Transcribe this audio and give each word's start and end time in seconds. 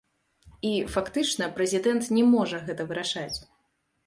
І, 0.69 0.71
фактычна, 0.93 1.49
прэзідэнт 1.59 2.09
не 2.19 2.25
можа 2.33 2.63
гэта 2.71 2.89
вырашаць. 2.95 3.37